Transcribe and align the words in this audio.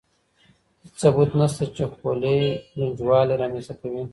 هېڅ 0.81 0.93
ثبوت 1.01 1.29
نشته 1.39 1.65
چې 1.75 1.83
خولۍ 1.93 2.39
ګنجوالی 2.77 3.35
رامنځته 3.41 3.73
کړي. 3.79 4.01